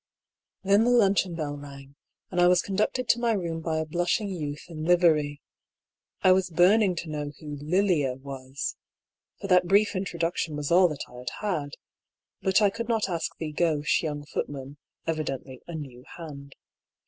[0.63, 1.95] Then the luncheon bell rang,
[2.31, 5.43] and I was conducted to my room by a blushing youth in livery.
[6.23, 8.77] I was burn ing to know who" Lilia" was—
[9.39, 11.69] ^f or that brief introduc tion was all that I had had—
[12.41, 16.55] but I could not ask the gauche young footman (evidently a" new hand